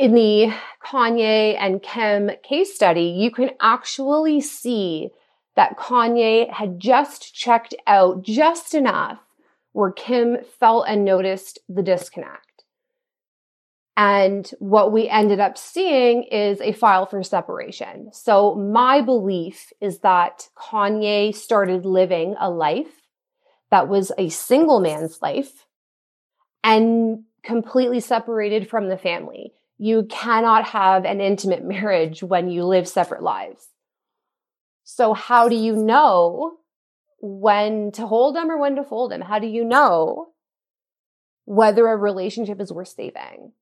In 0.00 0.14
the 0.14 0.50
Kanye 0.82 1.58
and 1.60 1.82
Kim 1.82 2.30
case 2.42 2.74
study, 2.74 3.02
you 3.02 3.30
can 3.30 3.50
actually 3.60 4.40
see 4.40 5.10
that 5.56 5.76
Kanye 5.76 6.50
had 6.50 6.80
just 6.80 7.34
checked 7.34 7.74
out 7.86 8.22
just 8.22 8.72
enough 8.72 9.18
where 9.72 9.92
Kim 9.92 10.38
felt 10.58 10.86
and 10.88 11.04
noticed 11.04 11.58
the 11.68 11.82
disconnect. 11.82 12.64
And 13.94 14.50
what 14.58 14.90
we 14.90 15.06
ended 15.06 15.38
up 15.38 15.58
seeing 15.58 16.22
is 16.22 16.62
a 16.62 16.72
file 16.72 17.04
for 17.04 17.22
separation. 17.22 18.08
So 18.14 18.54
my 18.54 19.02
belief 19.02 19.70
is 19.82 19.98
that 19.98 20.48
Kanye 20.56 21.34
started 21.34 21.84
living 21.84 22.36
a 22.40 22.48
life 22.48 23.02
that 23.70 23.86
was 23.86 24.12
a 24.16 24.30
single 24.30 24.80
man's 24.80 25.20
life 25.20 25.66
and 26.64 27.24
completely 27.42 28.00
separated 28.00 28.70
from 28.70 28.88
the 28.88 28.96
family 28.96 29.52
you 29.82 30.04
cannot 30.10 30.66
have 30.66 31.06
an 31.06 31.22
intimate 31.22 31.64
marriage 31.64 32.22
when 32.22 32.50
you 32.50 32.64
live 32.64 32.86
separate 32.86 33.22
lives. 33.22 33.68
So 34.84 35.14
how 35.14 35.48
do 35.48 35.56
you 35.56 35.74
know 35.74 36.58
when 37.22 37.90
to 37.92 38.06
hold 38.06 38.36
them 38.36 38.50
or 38.50 38.58
when 38.58 38.76
to 38.76 38.84
fold 38.84 39.10
them? 39.10 39.22
How 39.22 39.38
do 39.38 39.46
you 39.46 39.64
know 39.64 40.32
whether 41.46 41.88
a 41.88 41.96
relationship 41.96 42.60
is 42.60 42.70
worth 42.70 42.88
saving? 42.88 43.52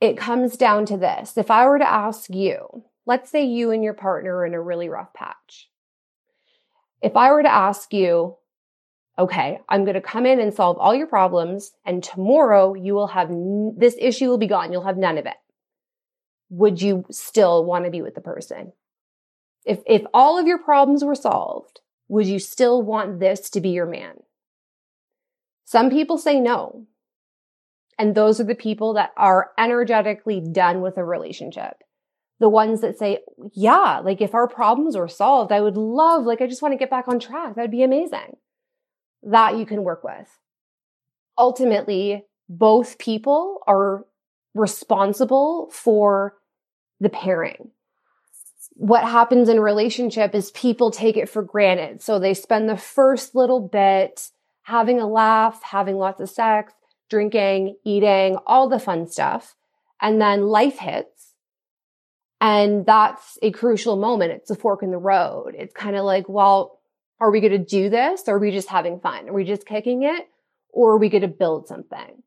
It 0.00 0.16
comes 0.16 0.56
down 0.56 0.86
to 0.86 0.96
this. 0.96 1.36
If 1.36 1.50
I 1.50 1.66
were 1.66 1.80
to 1.80 1.90
ask 1.90 2.30
you, 2.30 2.84
let's 3.04 3.28
say 3.28 3.44
you 3.44 3.72
and 3.72 3.82
your 3.82 3.94
partner 3.94 4.36
are 4.36 4.46
in 4.46 4.54
a 4.54 4.62
really 4.62 4.88
rough 4.88 5.12
patch. 5.14 5.68
If 7.02 7.16
I 7.16 7.32
were 7.32 7.42
to 7.42 7.52
ask 7.52 7.92
you, 7.92 8.36
okay, 9.18 9.60
I'm 9.68 9.84
going 9.84 9.94
to 9.94 10.00
come 10.00 10.26
in 10.26 10.38
and 10.38 10.54
solve 10.54 10.78
all 10.78 10.94
your 10.94 11.06
problems. 11.06 11.72
And 11.84 12.02
tomorrow 12.02 12.74
you 12.74 12.94
will 12.94 13.08
have 13.08 13.30
n- 13.30 13.74
this 13.76 13.96
issue 13.98 14.28
will 14.28 14.38
be 14.38 14.46
gone. 14.46 14.72
You'll 14.72 14.84
have 14.84 14.96
none 14.96 15.18
of 15.18 15.26
it. 15.26 15.36
Would 16.50 16.80
you 16.80 17.04
still 17.10 17.64
want 17.64 17.84
to 17.84 17.90
be 17.90 18.00
with 18.00 18.14
the 18.14 18.20
person? 18.20 18.72
If, 19.64 19.80
if 19.86 20.02
all 20.14 20.38
of 20.38 20.46
your 20.46 20.58
problems 20.58 21.04
were 21.04 21.16
solved, 21.16 21.80
would 22.06 22.26
you 22.26 22.38
still 22.38 22.80
want 22.80 23.20
this 23.20 23.50
to 23.50 23.60
be 23.60 23.70
your 23.70 23.86
man? 23.86 24.20
Some 25.64 25.90
people 25.90 26.16
say 26.16 26.40
no. 26.40 26.86
And 27.98 28.14
those 28.14 28.40
are 28.40 28.44
the 28.44 28.54
people 28.54 28.94
that 28.94 29.10
are 29.16 29.50
energetically 29.58 30.40
done 30.40 30.80
with 30.80 30.96
a 30.96 31.04
relationship. 31.04 31.82
The 32.38 32.48
ones 32.48 32.80
that 32.82 32.96
say, 32.96 33.18
yeah, 33.52 34.00
like 34.02 34.20
if 34.20 34.32
our 34.32 34.46
problems 34.46 34.96
were 34.96 35.08
solved, 35.08 35.50
I 35.50 35.60
would 35.60 35.76
love, 35.76 36.24
like, 36.24 36.40
I 36.40 36.46
just 36.46 36.62
want 36.62 36.72
to 36.72 36.78
get 36.78 36.88
back 36.88 37.08
on 37.08 37.18
track. 37.18 37.56
That'd 37.56 37.72
be 37.72 37.82
amazing 37.82 38.36
that 39.22 39.56
you 39.56 39.66
can 39.66 39.82
work 39.82 40.04
with. 40.04 40.28
Ultimately, 41.36 42.24
both 42.48 42.98
people 42.98 43.60
are 43.66 44.04
responsible 44.54 45.70
for 45.72 46.34
the 47.00 47.08
pairing. 47.08 47.70
What 48.74 49.04
happens 49.04 49.48
in 49.48 49.60
relationship 49.60 50.34
is 50.34 50.50
people 50.52 50.90
take 50.90 51.16
it 51.16 51.28
for 51.28 51.42
granted. 51.42 52.00
So 52.02 52.18
they 52.18 52.34
spend 52.34 52.68
the 52.68 52.76
first 52.76 53.34
little 53.34 53.60
bit 53.60 54.30
having 54.62 55.00
a 55.00 55.06
laugh, 55.06 55.62
having 55.62 55.96
lots 55.96 56.20
of 56.20 56.30
sex, 56.30 56.72
drinking, 57.10 57.76
eating, 57.84 58.36
all 58.46 58.68
the 58.68 58.78
fun 58.78 59.08
stuff. 59.08 59.56
And 60.00 60.20
then 60.20 60.42
life 60.42 60.78
hits. 60.78 61.34
And 62.40 62.86
that's 62.86 63.36
a 63.42 63.50
crucial 63.50 63.96
moment. 63.96 64.32
It's 64.32 64.50
a 64.50 64.54
fork 64.54 64.82
in 64.82 64.92
the 64.92 64.98
road. 64.98 65.54
It's 65.58 65.74
kind 65.74 65.96
of 65.96 66.04
like, 66.04 66.28
well, 66.28 66.77
are 67.20 67.30
we 67.30 67.40
going 67.40 67.52
to 67.52 67.58
do 67.58 67.90
this? 67.90 68.22
Or 68.26 68.36
are 68.36 68.38
we 68.38 68.50
just 68.50 68.68
having 68.68 69.00
fun? 69.00 69.28
Are 69.28 69.34
we 69.34 69.44
just 69.44 69.66
kicking 69.66 70.02
it? 70.02 70.28
Or 70.70 70.92
are 70.92 70.98
we 70.98 71.08
going 71.08 71.22
to 71.22 71.28
build 71.28 71.66
something? 71.66 72.22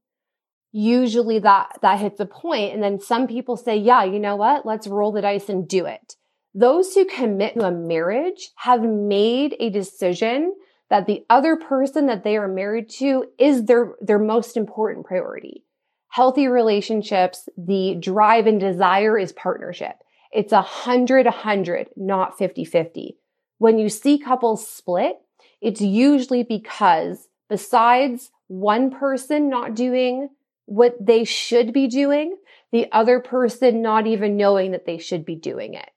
usually 0.72 1.40
that, 1.40 1.78
that 1.82 2.00
hits 2.00 2.20
a 2.20 2.26
point. 2.26 2.74
And 2.74 2.82
then 2.82 3.00
some 3.00 3.28
people 3.28 3.58
say, 3.58 3.78
yeah, 3.78 4.04
you 4.04 4.20
know 4.20 4.36
what? 4.36 4.66
Let's 4.66 4.88
roll 4.88 5.12
the 5.12 5.22
dice 5.22 5.50
and 5.50 5.68
do 5.68 5.86
it. 5.86 6.16
Those 6.54 6.94
who 6.94 7.06
commit 7.06 7.56
to 7.56 7.66
a 7.66 7.72
marriage 7.72 8.50
have 8.58 8.82
made 8.82 9.56
a 9.60 9.70
decision 9.70 10.54
that 10.90 11.08
the 11.08 11.24
other 11.30 11.56
person 11.56 12.08
that 12.08 12.24
they 12.24 12.36
are 12.36 12.48
married 12.48 12.90
to 12.90 13.26
is 13.40 13.66
their, 13.66 13.96
their 14.02 14.20
most 14.20 14.58
important 14.58 15.06
priority. 15.06 15.64
Healthy 16.10 16.48
relationships, 16.48 17.48
the 17.58 17.96
drive 17.96 18.48
and 18.48 18.60
desire 18.60 19.18
is 19.18 19.32
partnership. 19.32 19.96
It's 20.34 20.52
a 20.52 20.62
hundred, 20.62 21.26
a 21.26 21.32
hundred, 21.32 21.88
not 21.96 22.38
50 22.38 22.66
50. 22.66 23.18
When 23.62 23.77
you 23.77 23.89
see 23.89 24.18
couples 24.18 24.68
split, 24.68 25.18
it's 25.62 25.82
usually 25.82 26.41
because 26.41 27.27
besides 27.48 28.32
one 28.48 28.89
person 28.89 29.50
not 29.51 29.75
doing 29.75 30.30
what 30.65 30.96
they 31.00 31.25
should 31.25 31.72
be 31.72 31.88
doing, 31.88 32.38
the 32.72 32.91
other 32.91 33.20
person 33.20 33.84
not 33.84 34.08
even 34.08 34.36
knowing 34.36 34.72
that 34.72 34.88
they 34.88 34.98
should 34.98 35.25
be 35.25 35.36
doing 35.36 35.75
it. 35.75 35.91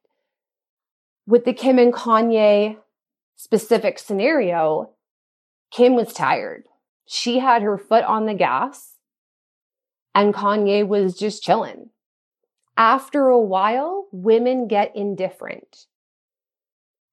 With 1.27 1.47
the 1.47 1.55
Kim 1.55 1.79
and 1.79 1.91
Kanye 1.91 2.77
specific 3.35 3.99
scenario, 3.99 4.91
Kim 5.71 5.95
was 5.95 6.13
tired. 6.13 6.65
She 7.07 7.39
had 7.39 7.63
her 7.63 7.79
foot 7.79 8.05
on 8.05 8.27
the 8.27 8.35
gas 8.35 8.97
and 10.15 10.35
Kanye 10.35 10.87
was 10.87 11.17
just 11.17 11.43
chilling. 11.43 11.89
After 12.77 13.29
a 13.29 13.41
while, 13.41 14.07
women 14.13 14.69
get 14.69 14.95
indifferent. 14.95 15.87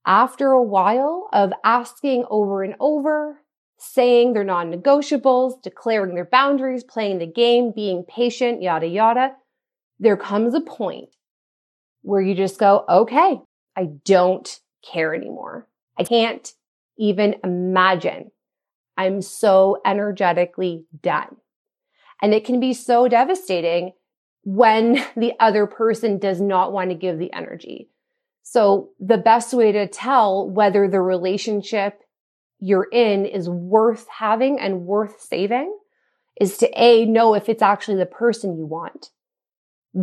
After 0.05 0.51
a 0.51 0.63
while 0.63 1.29
of 1.31 1.53
asking 1.63 2.25
over 2.29 2.63
and 2.63 2.75
over, 2.79 3.41
saying 3.77 4.33
their 4.33 4.43
non-negotiables, 4.43 5.61
declaring 5.61 6.15
their 6.15 6.25
boundaries, 6.25 6.83
playing 6.83 7.19
the 7.19 7.27
game, 7.27 7.71
being 7.71 8.03
patient, 8.03 8.61
yada, 8.61 8.87
yada, 8.87 9.35
there 9.99 10.17
comes 10.17 10.53
a 10.53 10.61
point 10.61 11.09
where 12.01 12.21
you 12.21 12.35
just 12.35 12.59
go, 12.59 12.83
okay, 12.89 13.39
I 13.75 13.89
don't 14.05 14.59
care 14.83 15.13
anymore. 15.13 15.67
I 15.97 16.03
can't 16.03 16.51
even 16.97 17.35
imagine. 17.43 18.31
I'm 18.97 19.21
so 19.21 19.77
energetically 19.85 20.85
done. 21.01 21.37
And 22.21 22.33
it 22.33 22.45
can 22.45 22.59
be 22.59 22.73
so 22.73 23.07
devastating 23.07 23.93
when 24.43 25.03
the 25.15 25.33
other 25.39 25.65
person 25.65 26.17
does 26.17 26.41
not 26.41 26.71
want 26.71 26.89
to 26.89 26.95
give 26.95 27.17
the 27.17 27.33
energy. 27.33 27.89
So 28.51 28.89
the 28.99 29.17
best 29.17 29.53
way 29.53 29.71
to 29.71 29.87
tell 29.87 30.45
whether 30.45 30.85
the 30.85 30.99
relationship 30.99 32.01
you're 32.59 32.89
in 32.91 33.25
is 33.25 33.47
worth 33.47 34.05
having 34.09 34.59
and 34.59 34.85
worth 34.85 35.21
saving 35.21 35.73
is 36.37 36.57
to 36.57 36.69
A, 36.75 37.05
know 37.05 37.33
if 37.33 37.47
it's 37.47 37.61
actually 37.61 37.95
the 37.95 38.05
person 38.05 38.57
you 38.57 38.65
want. 38.65 39.11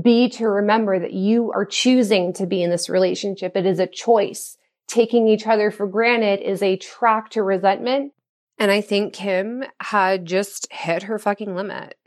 B, 0.02 0.30
to 0.30 0.46
remember 0.48 0.98
that 0.98 1.12
you 1.12 1.52
are 1.52 1.66
choosing 1.66 2.32
to 2.32 2.46
be 2.46 2.62
in 2.62 2.70
this 2.70 2.88
relationship. 2.88 3.54
It 3.54 3.66
is 3.66 3.80
a 3.80 3.86
choice. 3.86 4.56
Taking 4.86 5.28
each 5.28 5.46
other 5.46 5.70
for 5.70 5.86
granted 5.86 6.40
is 6.40 6.62
a 6.62 6.78
track 6.78 7.28
to 7.32 7.42
resentment. 7.42 8.14
And 8.58 8.70
I 8.70 8.80
think 8.80 9.12
Kim 9.12 9.62
had 9.78 10.24
just 10.24 10.72
hit 10.72 11.02
her 11.02 11.18
fucking 11.18 11.54
limit. 11.54 11.98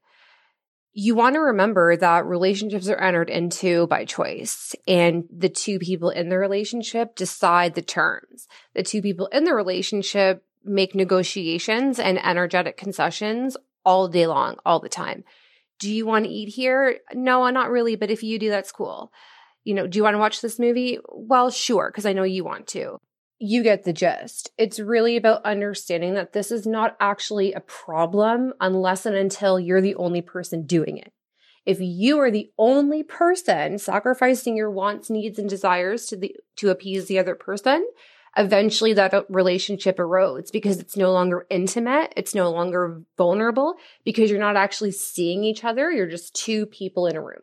You 0.94 1.16
want 1.16 1.36
to 1.36 1.40
remember 1.40 1.96
that 1.96 2.26
relationships 2.26 2.90
are 2.90 2.98
entered 2.98 3.30
into 3.30 3.88
by 3.88 4.06
choice 4.06 4.76
and 4.88 5.24
the 5.32 5.50
two 5.50 5.80
people 5.80 6.10
in 6.10 6.30
the 6.30 6.38
relationship 6.38 7.16
decide 7.16 7.76
the 7.76 7.82
terms. 7.82 8.48
The 8.74 8.84
two 8.84 9.02
people 9.02 9.28
in 9.28 9.46
the 9.46 9.54
relationship 9.54 10.44
make 10.64 10.94
negotiations 10.94 11.98
and 11.98 12.24
energetic 12.24 12.76
concessions 12.76 13.56
all 13.86 14.08
day 14.10 14.28
long, 14.28 14.58
all 14.66 14.80
the 14.80 14.90
time 14.90 15.24
do 15.82 15.92
you 15.92 16.06
want 16.06 16.26
to 16.26 16.32
eat 16.32 16.50
here? 16.50 17.00
No, 17.14 17.50
not 17.50 17.72
really, 17.72 17.96
but 17.96 18.12
if 18.12 18.22
you 18.22 18.38
do, 18.40 18.50
that's 18.50 18.72
cool. 18.72 19.12
You 19.64 19.74
know, 19.74 19.88
do 19.88 19.98
you 19.98 20.04
want 20.04 20.14
to 20.14 20.20
watch 20.20 20.40
this 20.40 20.60
movie? 20.60 21.00
Well, 21.10 21.50
sure, 21.50 21.90
because 21.92 22.06
I 22.06 22.14
know 22.14 22.24
you 22.24 22.44
want 22.46 22.68
to. 22.68 23.00
You 23.44 23.64
get 23.64 23.86
the 23.86 23.92
gist. 23.92 24.52
It's 24.56 24.80
really 24.80 25.18
about 25.18 25.44
understanding 25.44 26.14
that 26.14 26.32
this 26.32 26.52
is 26.52 26.68
not 26.68 26.96
actually 27.00 27.54
a 27.54 27.60
problem 27.60 28.54
unless 28.62 29.08
and 29.08 29.16
until 29.16 29.60
you're 29.60 29.82
the 29.82 29.96
only 29.96 30.22
person 30.22 30.68
doing 30.68 31.00
it. 31.00 31.12
If 31.66 31.80
you 31.80 32.20
are 32.20 32.30
the 32.30 32.52
only 32.60 33.02
person 33.02 33.80
sacrificing 33.80 34.56
your 34.56 34.70
wants, 34.70 35.10
needs, 35.10 35.40
and 35.40 35.50
desires 35.50 36.06
to 36.08 36.18
the 36.18 36.36
to 36.58 36.70
appease 36.70 37.08
the 37.08 37.18
other 37.18 37.34
person, 37.34 37.84
eventually 38.38 38.94
that 38.94 39.12
uh, 39.12 39.24
relationship 39.28 39.98
erodes 39.98 40.52
because 40.52 40.78
it's 40.78 40.96
no 40.96 41.12
longer 41.12 41.48
intimate. 41.50 42.14
It's 42.16 42.36
no 42.36 42.52
longer 42.52 43.02
vulnerable 43.18 43.74
because 44.06 44.30
you're 44.30 44.40
not 44.40 44.56
actually 44.56 44.92
seeing 44.92 45.44
each 45.44 45.64
other. 45.64 45.92
You're 45.92 46.06
just 46.06 46.36
two 46.36 46.68
people 46.68 47.08
in 47.08 47.16
a 47.16 47.22
room. 47.22 47.42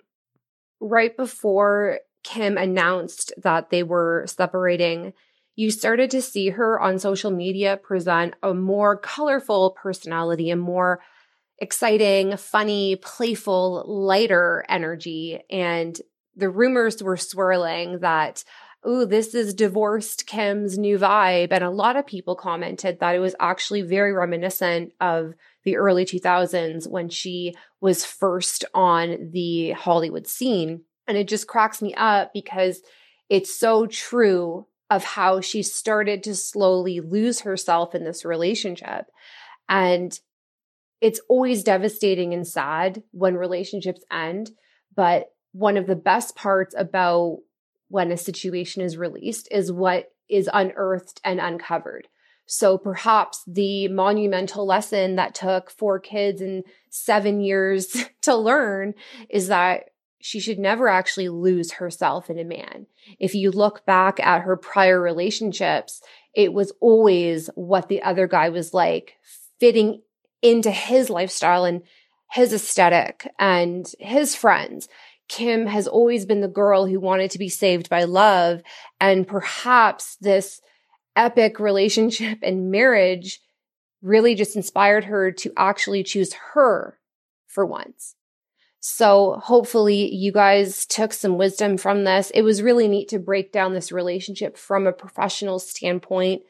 Right 0.78 1.16
before 1.16 1.98
Kim 2.22 2.56
announced 2.56 3.32
that 3.42 3.70
they 3.70 3.82
were 3.82 4.26
separating, 4.28 5.12
you 5.58 5.72
started 5.72 6.08
to 6.12 6.22
see 6.22 6.50
her 6.50 6.78
on 6.78 7.00
social 7.00 7.32
media 7.32 7.76
present 7.76 8.32
a 8.44 8.54
more 8.54 8.96
colorful 8.96 9.72
personality, 9.72 10.50
a 10.50 10.56
more 10.56 11.00
exciting, 11.58 12.36
funny, 12.36 12.94
playful, 12.94 13.82
lighter 13.88 14.64
energy. 14.68 15.40
And 15.50 16.00
the 16.36 16.48
rumors 16.48 17.02
were 17.02 17.16
swirling 17.16 17.98
that 17.98 18.44
oh, 18.84 19.04
this 19.04 19.34
is 19.34 19.52
divorced 19.52 20.28
Kim's 20.28 20.78
new 20.78 20.96
vibe. 20.96 21.48
And 21.50 21.64
a 21.64 21.70
lot 21.70 21.96
of 21.96 22.06
people 22.06 22.36
commented 22.36 23.00
that 23.00 23.16
it 23.16 23.18
was 23.18 23.34
actually 23.40 23.82
very 23.82 24.12
reminiscent 24.12 24.92
of 25.00 25.34
the 25.64 25.76
early 25.76 26.04
2000s 26.04 26.88
when 26.88 27.08
she 27.08 27.56
was 27.80 28.04
first 28.04 28.64
on 28.74 29.30
the 29.32 29.72
Hollywood 29.72 30.28
scene. 30.28 30.82
And 31.08 31.18
it 31.18 31.26
just 31.26 31.48
cracks 31.48 31.82
me 31.82 31.94
up 31.94 32.30
because 32.32 32.80
it's 33.28 33.58
so 33.58 33.86
true 33.86 34.68
of 34.90 35.04
how 35.04 35.40
she 35.40 35.62
started 35.62 36.22
to 36.22 36.34
slowly 36.34 37.00
lose 37.00 37.40
herself 37.40 37.94
in 37.94 38.04
this 38.04 38.24
relationship. 38.24 39.06
And 39.68 40.18
it's 41.00 41.20
always 41.28 41.62
devastating 41.62 42.32
and 42.32 42.46
sad 42.46 43.02
when 43.12 43.36
relationships 43.36 44.02
end. 44.10 44.50
But 44.94 45.26
one 45.52 45.76
of 45.76 45.86
the 45.86 45.96
best 45.96 46.36
parts 46.36 46.74
about 46.76 47.38
when 47.88 48.10
a 48.10 48.16
situation 48.16 48.82
is 48.82 48.96
released 48.96 49.48
is 49.50 49.72
what 49.72 50.10
is 50.28 50.50
unearthed 50.52 51.20
and 51.24 51.40
uncovered. 51.40 52.08
So 52.46 52.78
perhaps 52.78 53.42
the 53.46 53.88
monumental 53.88 54.66
lesson 54.66 55.16
that 55.16 55.34
took 55.34 55.70
four 55.70 56.00
kids 56.00 56.40
and 56.40 56.64
seven 56.90 57.40
years 57.40 58.04
to 58.22 58.34
learn 58.34 58.94
is 59.28 59.48
that 59.48 59.90
she 60.20 60.40
should 60.40 60.58
never 60.58 60.88
actually 60.88 61.28
lose 61.28 61.72
herself 61.72 62.28
in 62.28 62.38
a 62.38 62.44
man. 62.44 62.86
If 63.18 63.34
you 63.34 63.50
look 63.50 63.86
back 63.86 64.18
at 64.20 64.42
her 64.42 64.56
prior 64.56 65.00
relationships, 65.00 66.02
it 66.34 66.52
was 66.52 66.72
always 66.80 67.48
what 67.54 67.88
the 67.88 68.02
other 68.02 68.26
guy 68.26 68.48
was 68.48 68.74
like, 68.74 69.16
fitting 69.60 70.02
into 70.42 70.70
his 70.70 71.10
lifestyle 71.10 71.64
and 71.64 71.82
his 72.30 72.52
aesthetic 72.52 73.28
and 73.38 73.90
his 73.98 74.34
friends. 74.34 74.88
Kim 75.28 75.66
has 75.66 75.86
always 75.86 76.26
been 76.26 76.40
the 76.40 76.48
girl 76.48 76.86
who 76.86 77.00
wanted 77.00 77.30
to 77.32 77.38
be 77.38 77.48
saved 77.48 77.88
by 77.88 78.04
love. 78.04 78.62
And 79.00 79.26
perhaps 79.26 80.16
this 80.20 80.60
epic 81.14 81.60
relationship 81.60 82.38
and 82.42 82.70
marriage 82.70 83.40
really 84.02 84.34
just 84.34 84.56
inspired 84.56 85.04
her 85.04 85.32
to 85.32 85.52
actually 85.56 86.02
choose 86.02 86.32
her 86.54 86.98
for 87.46 87.66
once. 87.66 88.14
So 88.90 89.38
hopefully 89.44 90.14
you 90.14 90.32
guys 90.32 90.86
took 90.86 91.12
some 91.12 91.36
wisdom 91.36 91.76
from 91.76 92.04
this. 92.04 92.30
It 92.30 92.42
was 92.42 92.62
really 92.62 92.88
neat 92.88 93.08
to 93.08 93.18
break 93.18 93.52
down 93.52 93.74
this 93.74 93.92
relationship 93.92 94.56
from 94.56 94.86
a 94.86 94.92
professional 94.92 95.58
standpoint. 95.58 96.42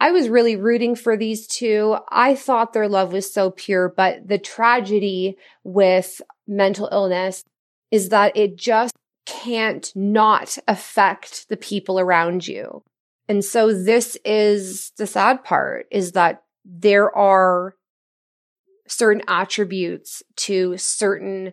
I 0.00 0.10
was 0.10 0.28
really 0.28 0.56
rooting 0.56 0.96
for 0.96 1.16
these 1.16 1.46
two. 1.46 1.96
I 2.10 2.34
thought 2.34 2.72
their 2.72 2.88
love 2.88 3.12
was 3.12 3.32
so 3.32 3.52
pure, 3.52 3.88
but 3.96 4.26
the 4.26 4.38
tragedy 4.38 5.36
with 5.62 6.20
mental 6.46 6.88
illness 6.90 7.44
is 7.90 8.08
that 8.08 8.36
it 8.36 8.56
just 8.56 8.94
can't 9.24 9.90
not 9.94 10.58
affect 10.66 11.48
the 11.48 11.56
people 11.56 12.00
around 12.00 12.46
you. 12.46 12.82
And 13.28 13.44
so 13.44 13.72
this 13.72 14.16
is 14.24 14.92
the 14.98 15.06
sad 15.06 15.44
part 15.44 15.86
is 15.90 16.12
that 16.12 16.42
there 16.64 17.16
are 17.16 17.76
certain 18.88 19.22
attributes 19.28 20.22
to 20.36 20.76
certain 20.76 21.52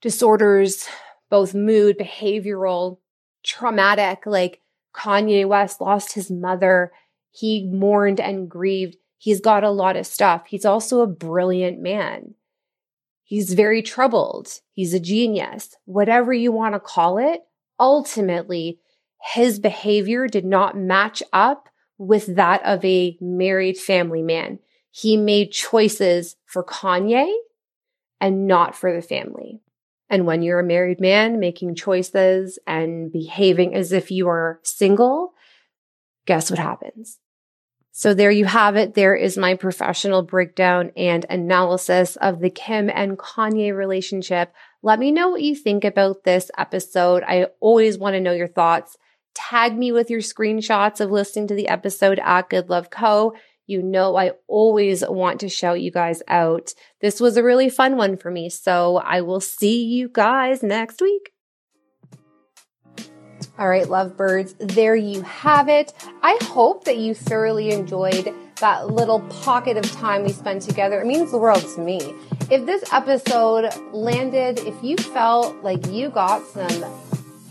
disorders, 0.00 0.86
both 1.30 1.54
mood, 1.54 1.98
behavioral, 1.98 2.98
traumatic, 3.42 4.26
like 4.26 4.60
Kanye 4.94 5.46
West 5.46 5.80
lost 5.80 6.12
his 6.14 6.30
mother. 6.30 6.92
He 7.30 7.68
mourned 7.70 8.20
and 8.20 8.48
grieved. 8.48 8.96
He's 9.18 9.40
got 9.40 9.64
a 9.64 9.70
lot 9.70 9.96
of 9.96 10.06
stuff. 10.06 10.46
He's 10.46 10.64
also 10.64 11.00
a 11.00 11.06
brilliant 11.06 11.80
man. 11.80 12.34
He's 13.24 13.54
very 13.54 13.82
troubled. 13.82 14.60
He's 14.72 14.94
a 14.94 15.00
genius. 15.00 15.74
Whatever 15.84 16.32
you 16.32 16.52
want 16.52 16.74
to 16.74 16.80
call 16.80 17.18
it, 17.18 17.42
ultimately, 17.78 18.78
his 19.20 19.58
behavior 19.58 20.28
did 20.28 20.44
not 20.44 20.76
match 20.76 21.22
up 21.32 21.68
with 21.98 22.36
that 22.36 22.64
of 22.64 22.84
a 22.84 23.16
married 23.20 23.78
family 23.78 24.22
man. 24.22 24.60
He 24.90 25.16
made 25.16 25.50
choices 25.50 26.36
for 26.44 26.62
Kanye 26.62 27.32
and 28.20 28.46
not 28.46 28.76
for 28.76 28.94
the 28.94 29.02
family. 29.02 29.60
And 30.08 30.26
when 30.26 30.42
you're 30.42 30.60
a 30.60 30.64
married 30.64 31.00
man 31.00 31.40
making 31.40 31.74
choices 31.74 32.58
and 32.66 33.10
behaving 33.10 33.74
as 33.74 33.92
if 33.92 34.10
you 34.10 34.28
are 34.28 34.60
single, 34.62 35.34
guess 36.26 36.50
what 36.50 36.58
happens? 36.58 37.18
So 37.92 38.12
there 38.12 38.30
you 38.30 38.44
have 38.44 38.76
it. 38.76 38.92
There 38.92 39.14
is 39.14 39.38
my 39.38 39.54
professional 39.54 40.22
breakdown 40.22 40.92
and 40.98 41.24
analysis 41.30 42.16
of 42.16 42.40
the 42.40 42.50
Kim 42.50 42.90
and 42.90 43.16
Kanye 43.16 43.74
relationship. 43.74 44.52
Let 44.82 44.98
me 44.98 45.10
know 45.10 45.30
what 45.30 45.42
you 45.42 45.54
think 45.54 45.82
about 45.82 46.22
this 46.22 46.50
episode. 46.58 47.22
I 47.26 47.46
always 47.58 47.96
want 47.96 48.12
to 48.12 48.20
know 48.20 48.34
your 48.34 48.48
thoughts. 48.48 48.98
Tag 49.34 49.76
me 49.76 49.92
with 49.92 50.10
your 50.10 50.20
screenshots 50.20 51.00
of 51.00 51.10
listening 51.10 51.46
to 51.48 51.54
the 51.54 51.68
episode 51.68 52.20
at 52.22 52.50
Good 52.50 52.68
Love 52.68 52.90
Co. 52.90 53.32
You 53.66 53.82
know, 53.82 54.16
I 54.16 54.32
always 54.46 55.04
want 55.06 55.40
to 55.40 55.48
shout 55.48 55.80
you 55.80 55.90
guys 55.90 56.22
out. 56.28 56.72
This 57.00 57.20
was 57.20 57.36
a 57.36 57.42
really 57.42 57.68
fun 57.68 57.96
one 57.96 58.16
for 58.16 58.30
me. 58.30 58.48
So 58.48 58.98
I 58.98 59.20
will 59.20 59.40
see 59.40 59.84
you 59.84 60.08
guys 60.08 60.62
next 60.62 61.00
week. 61.00 61.32
All 63.58 63.68
right, 63.68 63.88
lovebirds, 63.88 64.54
there 64.58 64.96
you 64.96 65.22
have 65.22 65.68
it. 65.68 65.92
I 66.22 66.38
hope 66.42 66.84
that 66.84 66.98
you 66.98 67.14
thoroughly 67.14 67.70
enjoyed 67.70 68.34
that 68.60 68.88
little 68.90 69.20
pocket 69.20 69.78
of 69.78 69.90
time 69.92 70.24
we 70.24 70.32
spent 70.32 70.62
together. 70.62 71.00
It 71.00 71.06
means 71.06 71.30
the 71.30 71.38
world 71.38 71.64
to 71.74 71.80
me. 71.80 72.14
If 72.50 72.66
this 72.66 72.84
episode 72.92 73.70
landed, 73.92 74.58
if 74.60 74.74
you 74.82 74.96
felt 74.96 75.56
like 75.62 75.86
you 75.86 76.10
got 76.10 76.46
some 76.46 76.84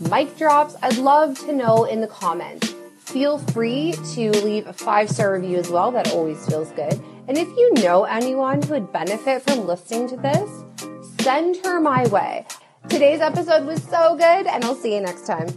mic 0.08 0.36
drops, 0.36 0.76
I'd 0.80 0.96
love 0.98 1.38
to 1.40 1.52
know 1.52 1.84
in 1.84 2.00
the 2.00 2.06
comments. 2.06 2.75
Feel 3.16 3.38
free 3.38 3.92
to 4.12 4.30
leave 4.44 4.66
a 4.66 4.74
five 4.74 5.08
star 5.08 5.32
review 5.32 5.56
as 5.56 5.70
well. 5.70 5.90
That 5.90 6.12
always 6.12 6.44
feels 6.46 6.70
good. 6.72 7.02
And 7.26 7.38
if 7.38 7.48
you 7.48 7.72
know 7.76 8.04
anyone 8.04 8.60
who 8.60 8.74
would 8.74 8.92
benefit 8.92 9.40
from 9.40 9.66
listening 9.66 10.06
to 10.08 10.18
this, 10.18 10.50
send 11.22 11.56
her 11.64 11.80
my 11.80 12.06
way. 12.08 12.44
Today's 12.90 13.22
episode 13.22 13.64
was 13.64 13.82
so 13.84 14.16
good, 14.16 14.46
and 14.46 14.62
I'll 14.66 14.74
see 14.74 14.94
you 14.94 15.00
next 15.00 15.26
time. 15.26 15.48